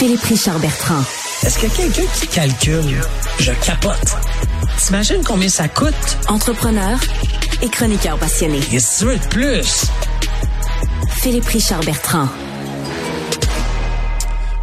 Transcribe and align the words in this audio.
Philippe 0.00 0.22
Richard 0.22 0.58
Bertrand. 0.60 1.02
Est-ce 1.42 1.58
que 1.58 1.76
quelqu'un 1.76 2.10
qui 2.14 2.26
calcule, 2.28 3.02
je 3.38 3.52
capote. 3.62 4.16
T'imagines 4.78 5.22
combien 5.22 5.50
ça 5.50 5.68
coûte? 5.68 5.92
Entrepreneur 6.26 6.98
et 7.60 7.68
chroniqueur 7.68 8.16
passionné. 8.16 8.60
Tu 8.60 9.04
veux 9.04 9.18
de 9.18 9.28
plus? 9.28 9.84
Philippe 11.10 11.44
Richard 11.44 11.84
Bertrand. 11.84 12.28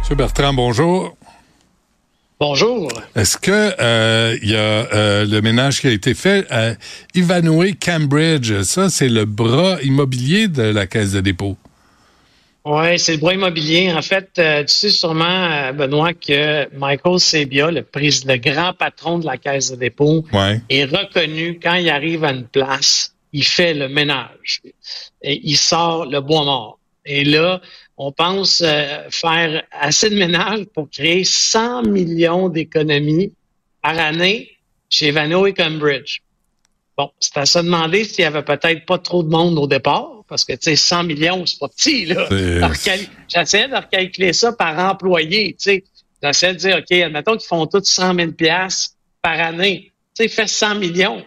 Monsieur 0.00 0.16
Bertrand, 0.16 0.52
bonjour. 0.54 1.16
Bonjour. 2.40 2.90
Est-ce 3.14 3.38
que 3.38 3.76
euh, 3.80 4.36
il 4.42 4.50
y 4.50 4.56
a 4.56 4.58
euh, 4.58 5.24
le 5.24 5.40
ménage 5.40 5.80
qui 5.80 5.86
a 5.86 5.92
été 5.92 6.14
fait 6.14 6.50
à 6.50 6.72
Ivanhoe 7.14 7.76
Cambridge? 7.80 8.62
Ça, 8.62 8.90
c'est 8.90 9.08
le 9.08 9.24
bras 9.24 9.80
immobilier 9.82 10.48
de 10.48 10.62
la 10.62 10.88
Caisse 10.88 11.12
de 11.12 11.20
dépôt. 11.20 11.56
Oui, 12.70 12.98
c'est 12.98 13.12
le 13.12 13.18
bras 13.18 13.32
immobilier. 13.32 13.90
En 13.92 14.02
fait, 14.02 14.28
euh, 14.38 14.60
tu 14.60 14.74
sais 14.74 14.90
sûrement, 14.90 15.72
Benoît, 15.72 16.12
que 16.12 16.68
Michael 16.76 17.18
Sebia, 17.18 17.70
le, 17.70 17.82
le 17.94 18.36
grand 18.36 18.74
patron 18.74 19.18
de 19.18 19.24
la 19.24 19.38
Caisse 19.38 19.70
de 19.70 19.76
dépôt, 19.76 20.26
est 20.68 20.84
reconnu 20.84 21.58
quand 21.62 21.76
il 21.76 21.88
arrive 21.88 22.24
à 22.24 22.32
une 22.32 22.46
place, 22.46 23.14
il 23.32 23.42
fait 23.42 23.72
le 23.72 23.88
ménage. 23.88 24.60
Et 25.22 25.40
il 25.44 25.56
sort 25.56 26.04
le 26.04 26.20
bois 26.20 26.44
mort. 26.44 26.78
Et 27.06 27.24
là, 27.24 27.62
on 27.96 28.12
pense 28.12 28.60
euh, 28.60 29.04
faire 29.10 29.62
assez 29.72 30.10
de 30.10 30.16
ménage 30.16 30.66
pour 30.74 30.90
créer 30.90 31.24
100 31.24 31.84
millions 31.84 32.50
d'économies 32.50 33.32
par 33.80 33.98
année 33.98 34.50
chez 34.90 35.10
Vano 35.10 35.46
et 35.46 35.54
Cambridge. 35.54 36.20
Bon, 36.98 37.10
c'est 37.18 37.38
à 37.38 37.46
se 37.46 37.60
demander 37.60 38.04
s'il 38.04 38.24
y 38.24 38.26
avait 38.26 38.42
peut-être 38.42 38.84
pas 38.84 38.98
trop 38.98 39.22
de 39.22 39.30
monde 39.30 39.58
au 39.58 39.66
départ, 39.66 40.17
parce 40.28 40.44
que, 40.44 40.52
tu 40.52 40.58
sais, 40.62 40.76
100 40.76 41.04
millions, 41.04 41.46
c'est 41.46 41.58
pas 41.58 41.68
petit, 41.68 42.06
là. 42.06 42.28
J'essayais 43.28 43.68
de 43.68 43.76
recalculer 43.76 44.32
ça 44.32 44.52
par 44.52 44.78
employé, 44.78 45.56
tu 45.58 45.70
sais. 45.70 45.84
J'essayais 46.22 46.54
de 46.54 46.58
dire, 46.58 46.76
OK, 46.78 46.92
admettons 46.92 47.36
qu'ils 47.36 47.48
font 47.48 47.66
tous 47.66 47.84
100 47.84 48.14
000 48.14 48.30
par 49.22 49.40
année. 49.40 49.92
Tu 50.16 50.24
sais, 50.24 50.28
fait 50.28 50.46
100 50.46 50.76
millions. 50.76 51.24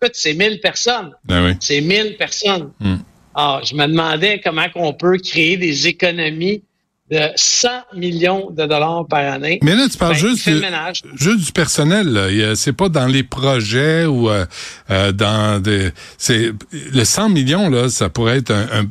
Écoute, 0.00 0.14
c'est 0.14 0.34
1000 0.34 0.60
personnes. 0.60 1.12
Ben 1.24 1.56
c'est 1.60 1.80
1000 1.80 2.16
personnes. 2.16 2.72
Hmm. 2.80 2.96
Ah, 3.34 3.60
je 3.62 3.74
me 3.74 3.86
demandais 3.86 4.40
comment 4.42 4.66
on 4.74 4.94
peut 4.94 5.18
créer 5.18 5.56
des 5.56 5.86
économies 5.86 6.62
de 7.10 7.28
100 7.34 7.68
millions 7.96 8.50
de 8.50 8.66
dollars 8.66 9.04
par 9.08 9.20
année. 9.20 9.58
Mais 9.62 9.74
là, 9.74 9.88
tu 9.90 9.98
parles 9.98 10.12
ben, 10.12 10.18
juste, 10.18 10.48
du, 10.48 10.62
juste 11.16 11.44
du 11.44 11.52
personnel. 11.52 12.54
C'est 12.54 12.72
pas 12.72 12.88
dans 12.88 13.06
les 13.06 13.24
projets 13.24 14.04
ou 14.04 14.30
euh, 14.30 14.46
euh, 14.90 15.10
dans 15.12 15.60
des. 15.60 15.90
C'est 16.18 16.52
le 16.72 17.04
100 17.04 17.30
millions 17.30 17.68
là, 17.68 17.88
ça 17.88 18.08
pourrait 18.08 18.38
être 18.38 18.52
un, 18.52 18.86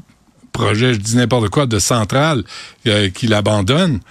projet, 0.52 0.94
je 0.94 1.00
dis 1.00 1.16
n'importe 1.16 1.50
quoi, 1.50 1.66
de 1.66 1.80
centrale 1.80 2.44
euh, 2.88 3.10
qui 3.10 3.28
l'abandonne. 3.28 4.02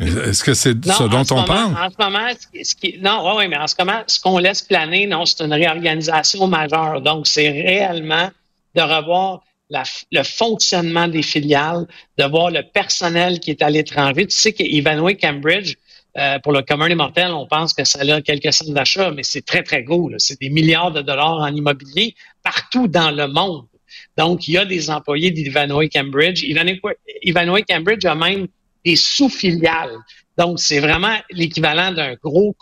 Est-ce 0.00 0.44
que 0.44 0.54
c'est 0.54 0.74
ce 0.86 1.02
dont 1.08 1.24
on 1.32 1.42
parle? 1.42 1.74
En 1.76 1.90
ce 1.90 2.02
moment, 2.02 2.28
ce 2.62 2.74
qui, 2.74 2.98
non, 3.02 3.36
oui, 3.36 3.48
mais 3.48 3.56
en 3.58 3.66
ce 3.66 3.74
moment, 3.78 4.00
ce 4.06 4.20
qu'on 4.20 4.38
laisse 4.38 4.62
planer, 4.62 5.06
non, 5.06 5.26
c'est 5.26 5.44
une 5.44 5.52
réorganisation 5.52 6.46
majeure. 6.46 7.02
Donc, 7.02 7.26
c'est 7.26 7.48
réellement 7.48 8.30
de 8.76 8.80
revoir 8.80 9.40
le 9.70 10.22
fonctionnement 10.22 11.08
des 11.08 11.22
filiales, 11.22 11.86
de 12.16 12.24
voir 12.24 12.50
le 12.50 12.62
personnel 12.62 13.40
qui 13.40 13.50
est 13.50 13.62
à 13.62 13.70
l'étranger. 13.70 14.26
Tu 14.26 14.36
sais 14.36 14.52
qu'Ivanhoe 14.52 15.14
Cambridge, 15.20 15.74
euh, 16.16 16.38
pour 16.40 16.52
le 16.52 16.62
commun 16.62 16.88
des 16.88 16.94
mortels, 16.94 17.32
on 17.32 17.46
pense 17.46 17.74
que 17.74 17.84
ça 17.84 18.00
a 18.00 18.20
quelques 18.22 18.52
centres 18.52 18.72
d'achat, 18.72 19.10
mais 19.10 19.22
c'est 19.22 19.44
très, 19.44 19.62
très 19.62 19.82
gros. 19.82 20.10
C'est 20.18 20.40
des 20.40 20.50
milliards 20.50 20.92
de 20.92 21.02
dollars 21.02 21.40
en 21.40 21.54
immobilier 21.54 22.14
partout 22.42 22.88
dans 22.88 23.10
le 23.10 23.28
monde. 23.28 23.66
Donc, 24.16 24.48
il 24.48 24.54
y 24.54 24.58
a 24.58 24.64
des 24.64 24.90
employés 24.90 25.30
d'Ivanhoe 25.30 25.88
Cambridge. 25.92 26.42
Ivanhoe 27.22 27.62
Cambridge 27.68 28.04
a 28.04 28.14
même 28.14 28.48
des 28.84 28.96
sous-filiales. 28.96 29.96
Donc, 30.36 30.60
c'est 30.60 30.80
vraiment 30.80 31.16
l'équivalent 31.30 31.92
d'un 31.92 32.14
gros 32.14 32.54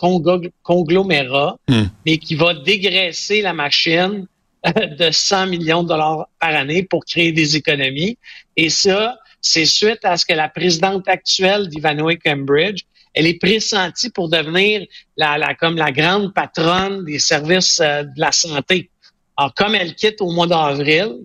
conglomérat, 0.62 1.58
hmm. 1.68 1.84
mais 2.04 2.18
qui 2.18 2.34
va 2.34 2.54
dégraisser 2.54 3.42
la 3.42 3.52
machine 3.52 4.26
de 4.64 5.10
100 5.10 5.46
millions 5.46 5.82
de 5.82 5.88
dollars 5.88 6.28
par 6.40 6.54
année 6.54 6.82
pour 6.82 7.04
créer 7.04 7.32
des 7.32 7.56
économies. 7.56 8.18
Et 8.56 8.68
ça, 8.68 9.16
c'est 9.40 9.64
suite 9.64 10.04
à 10.04 10.16
ce 10.16 10.24
que 10.24 10.32
la 10.32 10.48
présidente 10.48 11.08
actuelle 11.08 11.68
d'Ivanhoe 11.68 12.16
Cambridge, 12.24 12.82
elle 13.14 13.26
est 13.26 13.40
pressentie 13.40 14.10
pour 14.10 14.28
devenir 14.28 14.86
la, 15.16 15.38
la, 15.38 15.54
comme 15.54 15.76
la 15.76 15.90
grande 15.90 16.34
patronne 16.34 17.04
des 17.04 17.18
services 17.18 17.80
euh, 17.80 18.02
de 18.02 18.20
la 18.20 18.32
santé. 18.32 18.90
Alors, 19.36 19.54
comme 19.54 19.74
elle 19.74 19.94
quitte 19.94 20.20
au 20.20 20.30
mois 20.32 20.46
d'avril 20.46 21.20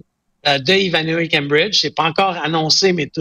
euh, 0.47 0.57
de 0.59 0.73
Ivanhoe 0.73 1.27
Cambridge, 1.29 1.79
c'est 1.81 1.95
pas 1.95 2.03
encore 2.03 2.37
annoncé, 2.37 2.93
mais 2.93 3.11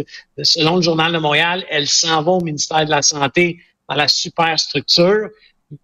selon 0.42 0.76
le 0.76 0.82
Journal 0.82 1.12
de 1.12 1.18
Montréal, 1.18 1.64
elle 1.68 1.88
s'en 1.88 2.22
va 2.22 2.32
au 2.32 2.40
ministère 2.40 2.84
de 2.84 2.90
la 2.90 3.02
Santé 3.02 3.60
dans 3.88 3.96
la 3.96 4.06
super 4.06 4.56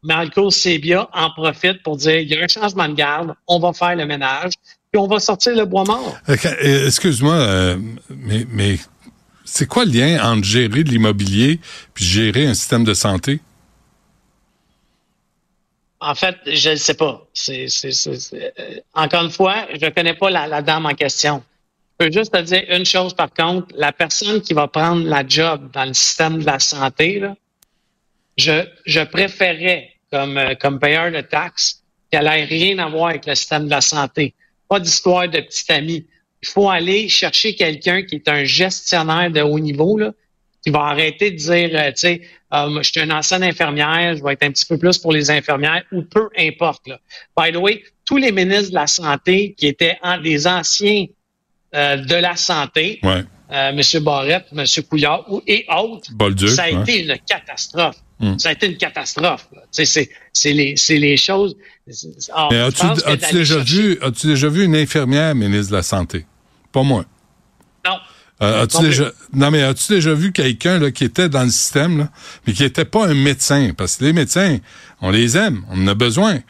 Malco 0.03 0.51
Sebia 0.51 1.09
en 1.13 1.31
profite 1.31 1.83
pour 1.83 1.97
dire 1.97 2.19
il 2.19 2.29
y 2.29 2.37
a 2.37 2.43
un 2.43 2.49
changement 2.49 2.89
de 2.89 2.95
garde, 2.95 3.35
on 3.47 3.59
va 3.59 3.73
faire 3.73 3.95
le 3.95 4.07
ménage, 4.07 4.53
puis 4.91 5.01
on 5.01 5.07
va 5.07 5.19
sortir 5.21 5.55
le 5.55 5.65
bois 5.65 5.85
mort. 5.85 6.17
Euh, 6.29 6.87
excuse-moi, 6.87 7.35
euh, 7.35 7.79
mais, 8.09 8.47
mais 8.51 8.79
c'est 9.45 9.67
quoi 9.67 9.85
le 9.85 9.93
lien 9.93 10.33
entre 10.33 10.45
gérer 10.45 10.83
de 10.83 10.91
l'immobilier 10.91 11.61
puis 11.95 12.05
gérer 12.05 12.47
un 12.47 12.55
système 12.55 12.85
de 12.85 12.95
santé? 12.95 13.41
En 16.01 16.15
fait, 16.15 16.37
je 16.47 16.71
ne 16.71 16.77
sais 16.77 16.95
pas. 16.95 17.27
Euh, 17.49 18.81
encore 18.95 19.25
une 19.25 19.31
fois, 19.31 19.67
je 19.81 19.87
ne 19.87 19.91
connais 19.91 20.15
pas 20.15 20.31
la, 20.31 20.47
la, 20.47 20.63
dame 20.63 20.87
en 20.87 20.95
question. 20.95 21.43
Je 21.99 22.07
peux 22.07 22.13
juste 22.13 22.33
te 22.33 22.43
dire 22.43 22.65
une 22.69 22.85
chose 22.85 23.15
par 23.15 23.33
contre, 23.33 23.69
la 23.77 23.93
personne 23.93 24.43
qui 24.43 24.53
va 24.53 24.69
prendre 24.69 25.05
la 25.05 25.27
job 25.27 25.71
dans 25.73 25.87
le 25.87 25.95
système 25.95 26.41
de 26.41 26.47
la 26.47 26.59
santé, 26.59 27.21
là, 27.21 27.35
je, 28.37 28.67
je 28.85 29.01
préférais 29.01 29.91
comme, 30.11 30.37
euh, 30.39 30.55
comme 30.55 30.79
payeur 30.79 31.11
de 31.11 31.21
taxes 31.21 31.83
qu'elle 32.11 32.25
n'ait 32.25 32.45
rien 32.45 32.79
à 32.79 32.89
voir 32.89 33.11
avec 33.11 33.27
le 33.27 33.35
système 33.35 33.67
de 33.67 33.71
la 33.71 33.81
santé. 33.81 34.35
Pas 34.69 34.81
d'histoire 34.81 35.29
de 35.29 35.41
petit 35.41 35.73
ami. 35.73 36.07
Il 36.43 36.49
faut 36.49 36.69
aller 36.69 37.09
chercher 37.09 37.55
quelqu'un 37.55 38.03
qui 38.03 38.17
est 38.17 38.29
un 38.29 38.45
gestionnaire 38.45 39.31
de 39.31 39.41
haut 39.41 39.59
niveau, 39.59 39.99
là, 39.99 40.13
qui 40.63 40.71
va 40.71 40.81
arrêter 40.81 41.31
de 41.31 41.37
dire, 41.37 41.71
euh, 41.73 41.91
tu 41.91 41.97
sais, 41.97 42.23
euh, 42.53 42.83
je 42.83 42.91
suis 42.91 43.01
une 43.01 43.13
ancienne 43.13 43.43
infirmière, 43.43 44.17
je 44.17 44.23
vais 44.23 44.35
être 44.35 44.45
un 44.45 44.51
petit 44.51 44.67
peu 44.67 44.79
plus 44.79 44.99
pour 44.99 45.13
les 45.13 45.31
infirmières, 45.31 45.83
ou 45.93 46.03
peu 46.03 46.29
importe. 46.39 46.87
Là. 46.89 47.01
By 47.37 47.53
the 47.53 47.57
way, 47.57 47.83
tous 48.05 48.19
les 48.19 48.33
ministres 48.33 48.71
de 48.71 48.75
la 48.75 48.87
Santé 48.87 49.55
qui 49.57 49.67
étaient 49.67 49.99
en, 50.03 50.19
des 50.19 50.47
anciens 50.47 51.07
de 51.73 52.15
la 52.15 52.37
Santé, 52.37 53.01
ouais. 53.03 53.23
M. 53.51 53.81
Barrette, 54.03 54.47
M. 54.57 54.65
Couillard 54.89 55.27
et 55.47 55.67
autres, 55.69 56.11
ça 56.49 56.63
a 56.63 56.71
été 56.71 57.03
une 57.03 57.19
catastrophe. 57.29 57.97
Hmm. 58.19 58.39
Ça 58.39 58.49
a 58.49 58.53
été 58.53 58.67
une 58.67 58.77
catastrophe. 58.77 59.49
C'est 59.71 60.09
les, 60.53 60.75
les 60.89 61.17
choses. 61.17 61.57
as-tu 61.87 63.33
déjà, 63.33 63.59
vu, 63.59 63.99
as 64.01 64.11
déjà 64.11 64.49
vu 64.49 64.65
une 64.65 64.77
infirmière 64.77 65.35
ministre 65.35 65.73
de 65.73 65.77
la 65.77 65.83
Santé? 65.83 66.25
Pas 66.73 66.83
moi. 66.83 67.05
Non. 67.85 67.97
Euh, 68.43 68.65
as-tu 68.65 68.83
déjà, 68.83 69.13
non, 69.33 69.51
mais 69.51 69.63
as-tu 69.63 69.93
déjà 69.93 70.15
vu 70.15 70.33
quelqu'un 70.33 70.91
qui 70.91 71.05
était 71.05 71.29
dans 71.29 71.45
le 71.45 71.51
système, 71.51 71.99
là, 71.99 72.11
mais 72.47 72.53
qui 72.53 72.65
était 72.65 72.85
pas 72.85 73.07
un 73.07 73.15
médecin? 73.15 73.73
Parce 73.77 73.97
que 73.97 74.05
les 74.05 74.13
médecins, 74.13 74.59
on 75.01 75.11
les 75.11 75.37
aime, 75.37 75.65
on 75.71 75.85
en 75.85 75.89
a 75.89 75.95
besoin. 75.95 76.41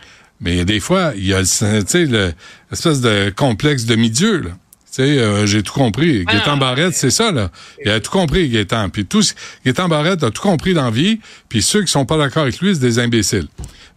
Mais 0.40 0.64
des 0.64 0.80
fois, 0.80 1.12
il 1.16 1.26
y 1.26 1.34
a 1.34 1.40
l'espèce 1.40 3.00
de 3.00 3.30
complexe 3.30 3.86
demi-dieu. 3.86 4.52
Tu 4.90 5.02
sais, 5.02 5.18
euh, 5.18 5.46
j'ai 5.46 5.62
tout 5.62 5.72
compris. 5.72 6.24
Ah 6.26 6.32
Gaétan 6.32 6.56
Barrette, 6.56 6.94
c'est 6.94 7.10
ça, 7.10 7.32
là. 7.32 7.50
Il 7.84 7.90
a 7.90 8.00
tout 8.00 8.10
compris, 8.10 8.48
Gaétan. 8.48 8.88
Puis 8.88 9.04
tout, 9.04 9.22
Gaétan 9.64 9.88
Barrette 9.88 10.22
a 10.22 10.30
tout 10.30 10.42
compris 10.42 10.74
dans 10.74 10.84
la 10.84 10.90
vie, 10.90 11.20
puis 11.48 11.60
ceux 11.60 11.82
qui 11.82 11.90
sont 11.90 12.06
pas 12.06 12.16
d'accord 12.16 12.44
avec 12.44 12.60
lui, 12.60 12.74
c'est 12.74 12.80
des 12.80 12.98
imbéciles. 12.98 13.48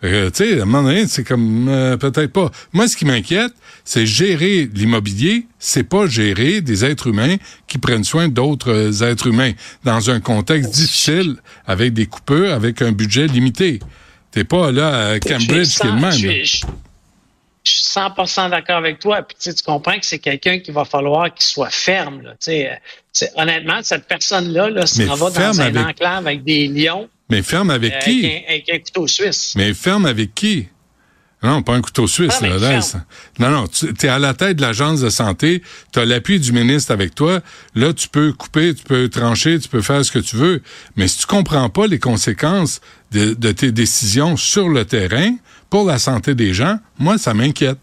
Euh, 0.03 0.29
tu 0.29 0.45
sais, 0.45 0.59
à 0.59 0.63
un 0.63 0.65
moment 0.65 0.83
donné, 0.83 1.07
c'est 1.07 1.23
comme 1.23 1.67
euh, 1.69 1.97
peut-être 1.97 2.31
pas. 2.31 2.51
Moi, 2.73 2.87
ce 2.87 2.95
qui 2.97 3.05
m'inquiète, 3.05 3.53
c'est 3.83 4.05
gérer 4.05 4.69
l'immobilier, 4.73 5.45
c'est 5.59 5.83
pas 5.83 6.07
gérer 6.07 6.61
des 6.61 6.85
êtres 6.85 7.07
humains 7.07 7.35
qui 7.67 7.77
prennent 7.77 8.03
soin 8.03 8.27
d'autres 8.27 9.03
êtres 9.03 9.27
humains 9.27 9.51
dans 9.83 10.09
un 10.09 10.19
contexte 10.19 10.71
difficile, 10.71 11.35
avec 11.67 11.93
des 11.93 12.05
coupeurs, 12.05 12.53
avec 12.53 12.81
un 12.81 12.91
budget 12.91 13.27
limité. 13.27 13.79
T'es 14.31 14.43
pas 14.43 14.71
là 14.71 15.09
à 15.09 15.19
Cambridge 15.19 15.77
qui 15.79 15.87
est 15.87 15.91
le 15.91 15.99
même 15.99 16.43
je 17.69 17.75
suis 17.75 17.85
100% 17.85 18.49
d'accord 18.49 18.77
avec 18.77 18.99
toi. 18.99 19.21
Puis 19.21 19.53
tu 19.53 19.63
comprends 19.63 19.97
que 19.97 20.05
c'est 20.05 20.19
quelqu'un 20.19 20.59
qui 20.59 20.71
va 20.71 20.85
falloir 20.85 21.33
qu'il 21.33 21.45
soit 21.45 21.69
ferme. 21.69 22.21
Là. 22.21 22.33
Euh, 22.47 22.75
honnêtement, 23.35 23.79
cette 23.83 24.07
personne-là 24.07 24.69
là, 24.69 24.85
s'en 24.85 25.15
va 25.15 25.29
dans 25.29 25.61
un 25.61 25.75
enclave 25.75 26.27
avec 26.27 26.43
des 26.43 26.67
lions. 26.67 27.09
Mais 27.29 27.43
ferme 27.43 27.69
avec 27.69 27.93
euh, 27.93 27.99
qui? 27.99 28.25
Avec 28.47 28.69
un, 28.69 28.79
couteau 28.79 29.07
suisse. 29.07 29.53
Mais 29.55 29.73
ferme 29.73 30.05
avec 30.05 30.33
qui? 30.33 30.67
Non, 31.41 31.61
pas 31.61 31.73
un 31.73 31.81
couteau 31.81 32.05
suisse. 32.05 32.41
là, 32.41 32.81
non, 33.39 33.49
non, 33.49 33.67
tu 33.67 33.87
es 34.05 34.09
à 34.09 34.19
la 34.19 34.33
tête 34.33 34.57
de 34.57 34.61
l'agence 34.61 34.99
de 34.99 35.09
santé, 35.09 35.63
tu 35.93 35.99
as 35.99 36.05
l'appui 36.05 36.37
du 36.37 36.51
ministre 36.51 36.91
avec 36.91 37.15
toi. 37.15 37.39
Là, 37.75 37.93
tu 37.93 38.09
peux 38.09 38.33
couper, 38.33 38.75
tu 38.75 38.83
peux 38.83 39.07
trancher, 39.07 39.57
tu 39.57 39.69
peux 39.69 39.81
faire 39.81 40.03
ce 40.03 40.11
que 40.11 40.19
tu 40.19 40.35
veux. 40.35 40.61
Mais 40.97 41.07
si 41.07 41.19
tu 41.19 41.25
comprends 41.27 41.69
pas 41.69 41.87
les 41.87 41.99
conséquences 41.99 42.81
de, 43.11 43.33
de 43.35 43.51
tes 43.53 43.71
décisions 43.71 44.35
sur 44.35 44.67
le 44.67 44.83
terrain, 44.83 45.33
pour 45.69 45.85
la 45.87 45.99
santé 45.99 46.35
des 46.35 46.53
gens, 46.53 46.77
moi, 46.97 47.17
ça 47.17 47.33
m'inquiète. 47.33 47.77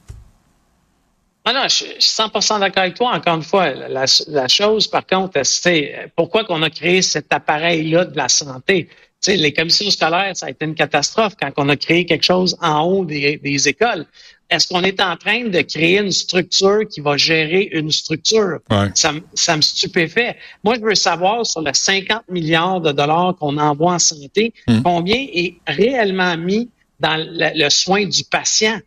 Ah 1.44 1.52
non, 1.52 1.62
je 1.68 1.74
suis 1.74 1.86
100% 2.00 2.58
d'accord 2.58 2.82
avec 2.82 2.94
toi. 2.96 3.12
Encore 3.14 3.36
une 3.36 3.42
fois, 3.42 3.70
la, 3.70 4.04
la 4.28 4.48
chose, 4.48 4.88
par 4.88 5.06
contre, 5.06 5.38
c'est 5.44 6.10
pourquoi 6.16 6.44
qu'on 6.44 6.60
a 6.62 6.70
créé 6.70 7.02
cet 7.02 7.32
appareil-là 7.32 8.04
de 8.06 8.16
la 8.16 8.28
santé? 8.28 8.88
Tu 9.22 9.30
sais, 9.30 9.36
les 9.36 9.52
commissions 9.52 9.88
scolaires, 9.90 10.32
ça 10.36 10.46
a 10.46 10.50
été 10.50 10.64
une 10.64 10.74
catastrophe 10.74 11.34
quand 11.40 11.52
on 11.56 11.68
a 11.68 11.76
créé 11.76 12.04
quelque 12.04 12.24
chose 12.24 12.56
en 12.60 12.82
haut 12.82 13.04
des, 13.04 13.36
des 13.38 13.68
écoles. 13.68 14.06
Est-ce 14.50 14.68
qu'on 14.68 14.82
est 14.82 15.00
en 15.00 15.16
train 15.16 15.44
de 15.48 15.60
créer 15.62 15.98
une 15.98 16.10
structure 16.12 16.80
qui 16.88 17.00
va 17.00 17.16
gérer 17.16 17.68
une 17.72 17.90
structure? 17.92 18.58
Ouais. 18.70 18.90
Ça, 18.94 19.12
me- 19.12 19.22
ça 19.34 19.56
me 19.56 19.62
stupéfait. 19.62 20.36
Moi, 20.64 20.74
je 20.76 20.80
veux 20.80 20.94
savoir 20.96 21.46
sur 21.46 21.60
les 21.62 21.74
50 21.74 22.22
milliards 22.28 22.80
de 22.80 22.90
dollars 22.92 23.34
qu'on 23.38 23.56
envoie 23.56 23.94
en 23.94 23.98
santé, 24.00 24.52
Hmm. 24.66 24.82
combien 24.82 25.16
est 25.32 25.54
réellement 25.66 26.36
mis 26.36 26.68
dans 27.00 27.16
le, 27.16 27.64
le 27.64 27.70
soin 27.70 28.04
du 28.04 28.24
patient? 28.24 28.78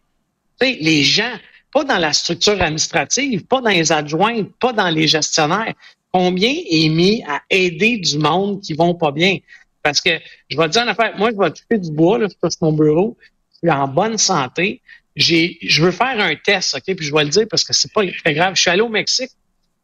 Tu 0.60 0.68
sais, 0.68 0.78
les 0.80 1.04
gens, 1.04 1.34
pas 1.72 1.84
dans 1.84 1.98
la 1.98 2.14
structure 2.14 2.62
administrative, 2.62 3.46
pas 3.46 3.62
dans 3.62 3.70
les 3.70 3.92
adjoints, 3.92 4.44
pas 4.60 4.74
dans 4.74 4.90
les 4.90 5.08
gestionnaires. 5.08 5.74
Combien 6.12 6.54
est 6.54 6.90
mis 6.90 7.24
à 7.28 7.42
aider 7.50 7.98
du 7.98 8.18
monde 8.18 8.62
qui 8.62 8.74
vont 8.74 8.96
pas 8.96 9.12
bien? 9.12 9.38
Parce 9.84 10.02
que 10.02 10.10
je 10.50 10.58
vais 10.58 10.66
te 10.68 10.74
dire 10.74 10.84
une 10.84 10.90
affaire, 10.90 11.16
moi, 11.18 11.32
je 11.32 11.38
vais 11.38 11.52
toucher 11.52 11.80
du 11.80 11.92
bois, 11.92 12.18
là, 12.18 12.28
je 12.28 12.50
mon 12.62 12.74
bureau, 12.74 13.18
je 13.54 13.68
suis 13.68 13.72
en 13.72 13.88
bonne 13.88 14.18
santé. 14.18 14.82
J'ai, 15.16 15.58
je 15.62 15.84
veux 15.84 15.92
faire 15.92 16.20
un 16.20 16.36
test, 16.36 16.76
OK? 16.76 16.96
Puis 16.96 17.06
je 17.06 17.14
vais 17.14 17.24
le 17.24 17.30
dire 17.30 17.46
parce 17.50 17.64
que 17.64 17.74
c'est 17.74 17.92
pas 17.92 18.02
très 18.24 18.34
grave. 18.34 18.56
Je 18.56 18.62
suis 18.62 18.70
allé 18.70 18.82
au 18.82 18.90
Mexique, 18.90 19.32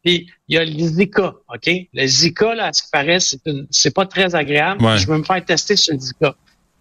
puis 0.02 0.30
il 0.48 0.54
y 0.54 0.58
a 0.58 0.64
le 0.64 0.72
Zika, 0.72 1.34
OK? 1.52 1.70
Le 1.92 2.06
Zika, 2.06 2.54
là, 2.54 2.66
à 2.66 2.72
ce 2.72 2.84
qui 2.84 2.90
paraît, 2.90 3.20
c'est, 3.20 3.40
une, 3.46 3.66
c'est 3.70 3.94
pas 3.94 4.06
très 4.06 4.34
agréable. 4.34 4.84
Ouais. 4.84 4.98
Je 4.98 5.06
veux 5.06 5.18
me 5.18 5.24
faire 5.24 5.44
tester 5.44 5.76
sur 5.76 5.94
le 5.94 6.00
Zika. 6.00 6.34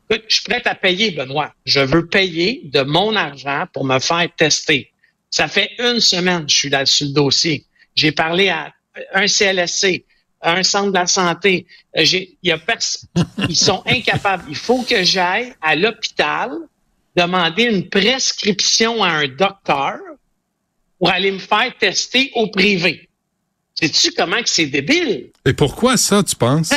Écoute, 0.09 0.25
je 0.27 0.35
suis 0.35 0.43
prêt 0.43 0.61
à 0.65 0.75
payer, 0.75 1.11
Benoît. 1.11 1.53
Je 1.65 1.79
veux 1.79 2.07
payer 2.07 2.61
de 2.65 2.81
mon 2.81 3.15
argent 3.15 3.65
pour 3.73 3.85
me 3.85 3.99
faire 3.99 4.27
tester. 4.37 4.91
Ça 5.29 5.47
fait 5.47 5.71
une 5.79 5.99
semaine 5.99 6.45
que 6.45 6.51
je 6.51 6.57
suis 6.57 6.69
là 6.69 6.85
sur 6.85 7.07
le 7.07 7.13
dossier. 7.13 7.65
J'ai 7.95 8.11
parlé 8.11 8.49
à 8.49 8.71
un 9.13 9.27
CLSC, 9.27 10.05
un 10.41 10.63
centre 10.63 10.89
de 10.89 10.93
la 10.97 11.07
santé. 11.07 11.65
Euh, 11.97 12.03
j'ai- 12.05 12.37
Il 12.43 12.49
y 12.49 12.51
a 12.51 12.59
Ils 13.49 13.55
sont 13.55 13.83
incapables. 13.85 14.45
Il 14.49 14.55
faut 14.55 14.83
que 14.83 15.03
j'aille 15.03 15.53
à 15.61 15.75
l'hôpital 15.75 16.51
demander 17.15 17.63
une 17.63 17.89
prescription 17.89 19.03
à 19.03 19.09
un 19.09 19.27
docteur 19.27 19.97
pour 20.99 21.09
aller 21.09 21.31
me 21.31 21.39
faire 21.39 21.73
tester 21.79 22.31
au 22.35 22.47
privé. 22.47 23.09
Sais-tu 23.73 24.11
comment 24.11 24.41
que 24.41 24.49
c'est 24.49 24.67
débile? 24.67 25.31
Et 25.45 25.53
pourquoi 25.53 25.97
ça, 25.97 26.23
tu 26.23 26.35
penses? 26.35 26.69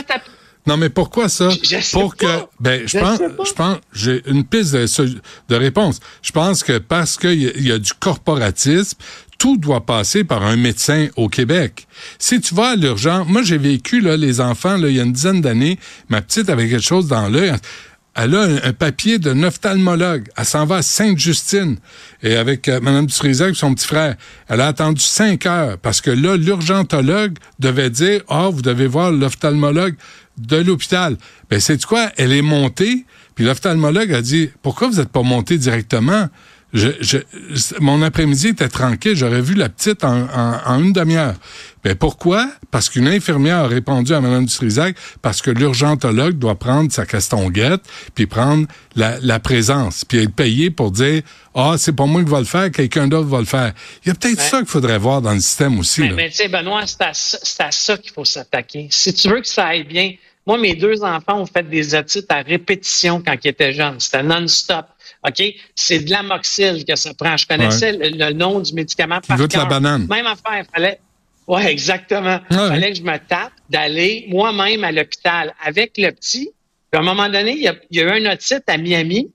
Non, 0.68 0.76
mais 0.76 0.90
pourquoi 0.90 1.28
ça? 1.28 1.48
Je- 1.50 1.80
sais 1.80 1.98
Pour 1.98 2.14
que, 2.16 2.26
ben, 2.60 2.82
je 2.86 2.88
Je 2.88 2.98
pense, 2.98 3.18
sais 3.18 3.28
pas. 3.30 3.44
je 3.44 3.52
pense, 3.52 3.76
j'ai 3.92 4.22
une 4.30 4.44
piste 4.44 4.72
de, 4.74 4.86
de 5.48 5.54
réponse. 5.56 5.98
Je 6.22 6.30
pense 6.30 6.62
que 6.62 6.78
parce 6.78 7.16
qu'il 7.16 7.42
y, 7.42 7.68
y 7.68 7.72
a 7.72 7.78
du 7.78 7.92
corporatisme, 7.98 8.96
tout 9.38 9.56
doit 9.56 9.86
passer 9.86 10.24
par 10.24 10.42
un 10.44 10.56
médecin 10.56 11.08
au 11.16 11.28
Québec. 11.28 11.86
Si 12.18 12.40
tu 12.40 12.54
vas 12.54 12.70
à 12.70 12.76
l'urgence, 12.76 13.26
moi 13.28 13.42
j'ai 13.42 13.58
vécu 13.58 14.00
là 14.00 14.16
les 14.16 14.40
enfants 14.40 14.76
là 14.76 14.88
il 14.88 14.96
y 14.96 15.00
a 15.00 15.04
une 15.04 15.12
dizaine 15.12 15.40
d'années, 15.40 15.78
ma 16.08 16.20
petite 16.22 16.48
avait 16.50 16.68
quelque 16.68 16.82
chose 16.84 17.06
dans 17.08 17.28
l'œil. 17.28 17.54
Elle 18.20 18.34
a 18.34 18.42
un, 18.42 18.56
un 18.64 18.72
papier 18.72 19.20
d'un 19.20 19.44
ophtalmologue. 19.44 20.26
Elle 20.36 20.44
s'en 20.44 20.66
va 20.66 20.76
à 20.78 20.82
Sainte-Justine. 20.82 21.76
Et 22.24 22.34
avec 22.34 22.66
euh, 22.68 22.80
Mme 22.80 23.06
Dutrisac 23.06 23.50
et 23.50 23.54
son 23.54 23.72
petit 23.76 23.86
frère, 23.86 24.16
elle 24.48 24.60
a 24.60 24.66
attendu 24.66 25.00
cinq 25.00 25.46
heures 25.46 25.78
parce 25.78 26.00
que 26.00 26.10
là, 26.10 26.36
l'urgentologue 26.36 27.36
devait 27.60 27.90
dire, 27.90 28.22
ah, 28.28 28.48
vous 28.52 28.62
devez 28.62 28.88
voir 28.88 29.12
l'ophtalmologue 29.12 29.94
de 30.38 30.56
l'hôpital. 30.56 31.16
Ben, 31.50 31.60
c'est 31.60 31.82
quoi? 31.84 32.10
Elle 32.16 32.32
est 32.32 32.42
montée, 32.42 33.04
puis 33.34 33.44
l'ophtalmologue 33.44 34.12
a 34.12 34.22
dit, 34.22 34.50
pourquoi 34.62 34.88
vous 34.88 34.96
n'êtes 34.96 35.10
pas 35.10 35.22
monté 35.22 35.58
directement? 35.58 36.28
Je, 36.74 36.88
je, 37.00 37.16
mon 37.80 38.02
après-midi 38.02 38.48
était 38.48 38.68
tranquille, 38.68 39.16
j'aurais 39.16 39.40
vu 39.40 39.54
la 39.54 39.70
petite 39.70 40.04
en, 40.04 40.28
en, 40.28 40.60
en 40.66 40.84
une 40.84 40.92
demi-heure. 40.92 41.32
Ben 41.82 41.94
pourquoi? 41.94 42.50
Parce 42.70 42.90
qu'une 42.90 43.08
infirmière 43.08 43.60
a 43.60 43.66
répondu 43.68 44.12
à 44.12 44.20
Mme 44.20 44.44
Dutrisac, 44.44 44.94
parce 45.22 45.40
que 45.40 45.50
l'urgentologue 45.50 46.36
doit 46.38 46.56
prendre 46.58 46.92
sa 46.92 47.06
castonguette, 47.06 47.80
puis 48.14 48.26
prendre 48.26 48.66
la, 48.96 49.18
la 49.20 49.40
présence, 49.40 50.04
puis 50.04 50.18
être 50.18 50.34
payé 50.34 50.70
pour 50.70 50.90
dire 50.90 51.22
Ah, 51.54 51.76
c'est 51.78 51.92
pas 51.94 52.04
moi 52.04 52.22
qui 52.22 52.28
va 52.28 52.40
le 52.40 52.44
faire, 52.44 52.70
quelqu'un 52.70 53.08
d'autre 53.08 53.28
va 53.28 53.38
le 53.38 53.46
faire. 53.46 53.72
Il 54.04 54.08
y 54.08 54.10
a 54.10 54.14
peut-être 54.14 54.42
ça 54.42 54.58
qu'il 54.58 54.66
faudrait 54.68 54.98
voir 54.98 55.22
dans 55.22 55.32
le 55.32 55.40
système 55.40 55.78
aussi. 55.78 56.02
Mais, 56.02 56.08
là. 56.10 56.14
mais 56.16 56.28
tu 56.28 56.36
sais, 56.36 56.48
Benoît, 56.48 56.82
c'est 56.84 57.00
à, 57.00 57.14
ça- 57.14 57.38
c'est 57.42 57.62
à 57.62 57.70
ça 57.70 57.96
qu'il 57.96 58.12
faut 58.12 58.26
s'attaquer. 58.26 58.88
Si 58.90 59.14
tu 59.14 59.30
veux 59.30 59.40
que 59.40 59.48
ça 59.48 59.68
aille 59.68 59.84
bien, 59.84 60.12
moi, 60.48 60.56
mes 60.56 60.74
deux 60.74 61.04
enfants 61.04 61.42
ont 61.42 61.46
fait 61.46 61.68
des 61.68 61.94
études 61.94 62.24
à 62.30 62.40
répétition 62.40 63.22
quand 63.24 63.34
ils 63.44 63.48
étaient 63.48 63.74
jeunes. 63.74 64.00
C'était 64.00 64.22
non-stop. 64.22 64.86
OK? 65.26 65.42
C'est 65.74 65.98
de 66.00 66.10
l'amoxyl 66.10 66.84
que 66.86 66.96
ça 66.96 67.12
prend. 67.12 67.36
Je 67.36 67.46
connaissais 67.46 67.92
le, 67.92 68.08
le 68.08 68.32
nom 68.32 68.58
du 68.58 68.72
médicament 68.72 69.20
par 69.20 69.36
goûte 69.36 69.52
la 69.52 69.60
cœur. 69.60 69.68
banane. 69.68 70.06
Même 70.08 70.26
affaire. 70.26 70.64
Fallait. 70.72 71.00
Ouais, 71.46 71.70
exactement. 71.70 72.40
Ouais. 72.50 72.56
Fallait 72.56 72.92
que 72.92 72.96
je 72.98 73.02
me 73.02 73.18
tape 73.18 73.52
d'aller 73.68 74.24
moi-même 74.30 74.84
à 74.84 74.90
l'hôpital 74.92 75.54
avec 75.62 75.92
le 75.98 76.10
petit. 76.12 76.50
Puis 76.90 76.98
à 76.98 77.00
un 77.00 77.04
moment 77.04 77.28
donné, 77.28 77.52
il 77.52 77.62
y 77.62 77.68
a, 77.68 77.74
il 77.90 77.98
y 77.98 78.00
a 78.00 78.04
eu 78.04 78.26
un 78.26 78.32
otite 78.32 78.64
à 78.68 78.78
Miami. 78.78 79.30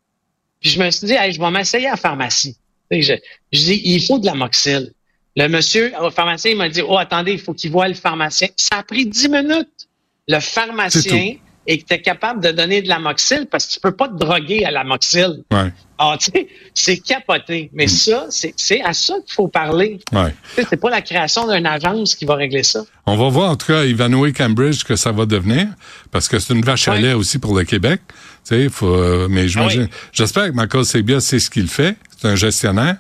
Puis 0.60 0.72
je 0.72 0.82
me 0.82 0.90
suis 0.90 1.06
dit, 1.06 1.14
hey, 1.14 1.32
je 1.32 1.40
vais 1.40 1.52
m'essayer 1.52 1.88
à 1.88 1.92
la 1.92 1.98
pharmacie. 1.98 2.58
Je, 2.90 3.14
je 3.52 3.60
dis, 3.60 3.82
il 3.86 4.04
faut 4.04 4.18
de 4.18 4.26
l'amoxyl. 4.26 4.92
Le 5.36 5.48
monsieur 5.48 5.94
au 6.02 6.10
pharmacien, 6.10 6.52
il 6.52 6.58
m'a 6.58 6.70
dit, 6.70 6.82
oh, 6.82 6.98
attendez, 6.98 7.34
il 7.34 7.40
faut 7.40 7.54
qu'il 7.54 7.70
voie 7.70 7.88
le 7.88 7.94
pharmacien. 7.94 8.48
Ça 8.58 8.78
a 8.78 8.84
pris 8.84 9.06
dix 9.06 9.30
minutes. 9.30 9.88
Le 10.28 10.40
pharmacien 10.40 11.36
était 11.66 12.02
capable 12.02 12.44
de 12.44 12.52
donner 12.52 12.82
de 12.82 12.90
l'amoxyl 12.90 13.48
parce 13.50 13.66
que 13.68 13.74
tu 13.74 13.80
peux 13.80 13.92
pas 13.94 14.10
te 14.10 14.16
droguer 14.18 14.66
à 14.66 14.72
l'amoxyl. 14.72 15.44
Ouais, 15.52 15.72
Ah, 15.98 16.18
tu 16.20 16.32
sais, 16.32 16.48
c'est 16.74 16.98
capoté. 16.98 17.70
Mais 17.74 17.88
ça, 17.88 18.26
c'est 18.30 18.54
c'est 18.58 18.82
à 18.82 18.92
ça 18.94 19.16
qu'il 19.26 19.34
faut 19.34 19.48
parler. 19.48 20.00
ouais. 20.12 20.34
Tu 20.58 20.66
C'est 20.70 20.76
pas 20.78 20.90
la 20.90 21.02
création 21.02 21.50
d'une 21.50 21.66
agence 21.66 22.16
qui 22.16 22.26
va 22.26 22.36
régler 22.36 22.64
ça. 22.64 22.84
On 23.06 23.16
va 23.16 23.30
voir 23.30 23.52
en 23.52 23.56
tout 23.56 23.68
cas 23.68 23.86
Ivanhoe 23.86 24.32
Cambridge 24.34 24.84
que 24.84 24.98
ça 24.98 25.12
va 25.14 25.26
devenir, 25.26 25.68
parce 26.12 26.28
que 26.28 26.38
c'est 26.40 26.54
une 26.54 26.64
vache 26.64 26.88
à 26.90 26.94
Ouais. 26.94 27.02
lait 27.02 27.14
aussi 27.14 27.40
pour 27.40 27.58
le 27.58 27.64
Québec. 27.64 28.02
Tu 28.08 28.14
sais, 28.44 28.70
faut, 28.70 28.88
euh, 28.94 29.28
mais 29.30 29.48
j'imagine, 29.48 29.88
Ah 29.90 29.94
oui. 29.94 30.08
j'espère 30.12 30.48
que 30.48 30.56
Michael 30.56 30.84
Sebia 30.86 31.20
sait 31.22 31.40
ce 31.40 31.50
qu'il 31.50 31.68
fait. 31.70 31.96
C'est 32.18 32.28
un 32.28 32.36
gestionnaire, 32.36 32.98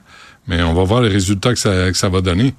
mais 0.47 0.61
on 0.63 0.73
va 0.73 0.83
voir 0.83 1.01
les 1.01 1.09
résultats 1.09 1.51
que 1.53 1.59
ça, 1.59 1.91
que 1.91 1.97
ça 1.97 2.07
va 2.07 2.21
donner. 2.21 2.53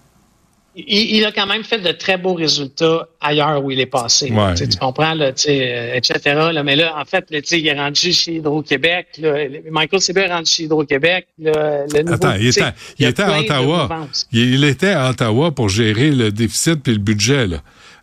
Il, 0.76 1.16
il 1.16 1.24
a 1.24 1.30
quand 1.30 1.46
même 1.46 1.62
fait 1.62 1.78
de 1.78 1.92
très 1.92 2.16
beaux 2.18 2.34
résultats 2.34 3.06
ailleurs 3.20 3.64
où 3.64 3.70
il 3.70 3.78
est 3.78 3.86
passé. 3.86 4.30
Ouais. 4.32 4.54
Tu 4.54 4.76
comprends, 4.78 5.14
là, 5.14 5.26
euh, 5.48 5.94
etc. 5.94 6.20
là. 6.24 6.62
mais 6.64 6.74
là, 6.74 6.94
en 7.00 7.04
fait, 7.04 7.24
là, 7.30 7.38
il 7.52 7.66
est 7.66 7.78
rendu 7.78 8.12
chez 8.12 8.34
Hydro-Québec. 8.36 9.20
Michael 9.70 10.00
Sebia 10.00 10.24
est 10.26 10.32
rendu 10.32 10.50
chez 10.50 10.64
Hydro-Québec. 10.64 11.28
là, 11.38 11.84
Le 11.92 12.02
nouveau, 12.02 12.14
Attends, 12.14 12.34
il 12.40 12.48
était, 12.48 12.62
il 12.98 13.06
à 13.06 13.38
Ottawa. 13.38 13.88
Il, 14.32 14.54
il 14.54 14.64
était 14.64 14.90
à 14.92 15.10
Ottawa 15.10 15.52
pour 15.52 15.68
gérer 15.68 16.10
le 16.10 16.32
déficit 16.32 16.82
puis 16.82 16.92
le 16.92 16.98
budget. 16.98 17.46
Là. 17.46 17.58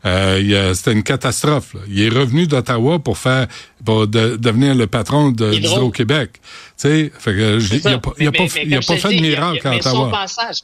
Euh, 0.06 0.74
c'était 0.74 0.94
une 0.94 1.04
catastrophe. 1.04 1.74
là. 1.74 1.82
Il 1.90 2.02
est 2.02 2.10
revenu 2.10 2.48
d'Ottawa 2.48 3.00
pour 3.00 3.18
faire 3.18 3.48
pour 3.86 4.08
de- 4.08 4.36
devenir 4.38 4.74
le 4.76 4.88
patron 4.88 5.30
de 5.32 5.54
Hydro. 5.54 5.60
d'Hydro-Québec. 5.76 6.30
Tu 6.34 6.40
sais, 6.78 7.12
il 7.28 7.76
a 7.76 7.80
ça. 7.82 7.98
pas, 8.00 8.14
il 8.18 8.28
a 8.28 8.32
Mais- 8.32 8.38
pas, 8.38 8.44
mais- 8.44 8.50
fait- 8.50 8.66
de 9.16 9.22
miracle 9.22 9.68
à 9.68 9.72
mais 9.72 9.82
son 9.82 9.90
Ottawa. 9.90 10.12
passage. 10.12 10.58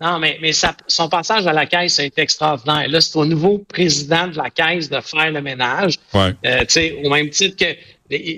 Non, 0.00 0.18
mais, 0.18 0.38
son 0.86 1.08
passage 1.08 1.46
à 1.46 1.52
la 1.52 1.66
caisse 1.66 1.98
a 1.98 2.04
été 2.04 2.22
extraordinaire. 2.22 2.88
Là, 2.88 3.00
c'est 3.00 3.16
au 3.16 3.24
nouveau 3.24 3.58
président 3.58 4.28
de 4.28 4.36
la 4.36 4.50
caisse 4.50 4.88
de 4.88 5.00
faire 5.00 5.32
le 5.32 5.42
ménage. 5.42 5.98
Ouais. 6.14 6.34
Euh, 6.46 6.60
tu 6.60 6.66
sais, 6.68 7.00
au 7.04 7.10
même 7.10 7.30
titre 7.30 7.56
que 7.56 7.74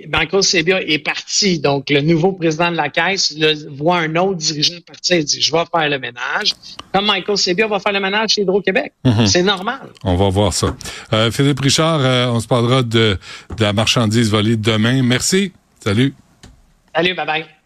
Banco 0.09 0.43
Sebia 0.43 0.83
est 0.83 0.99
parti. 0.99 1.59
Donc, 1.61 1.91
le 1.91 2.01
nouveau 2.01 2.33
président 2.33 2.71
de 2.71 2.77
la 2.77 2.89
caisse 2.89 3.35
voit 3.69 3.99
un 3.99 4.17
autre 4.17 4.37
dirigeant 4.37 4.81
partir 4.85 5.17
et 5.17 5.25
dit 5.25 5.41
Je 5.41 5.53
vais 5.53 5.65
faire 5.73 5.89
le 5.89 5.99
ménage. 5.99 6.55
Comme 6.93 7.07
Michael 7.07 7.39
Sebia 7.39 7.67
va 7.69 7.79
faire 7.79 7.93
le 7.93 8.01
ménage 8.01 8.31
chez 8.31 8.43
Hydro-Québec. 8.43 8.93
Mhm. 9.05 9.27
C'est 9.27 9.43
normal. 9.43 9.91
On 10.03 10.17
va 10.17 10.29
voir 10.29 10.53
ça. 10.53 10.75
Euh, 11.13 11.31
Philippe 11.31 11.61
Richard, 11.61 12.01
euh, 12.01 12.27
on 12.29 12.41
se 12.41 12.49
parlera 12.49 12.83
de, 12.83 13.19
de 13.57 13.63
la 13.63 13.73
marchandise 13.73 14.31
volée 14.31 14.57
demain. 14.57 15.03
Merci. 15.03 15.53
Salut. 15.79 16.15
Salut, 16.95 17.15
bye 17.15 17.27
bye. 17.27 17.60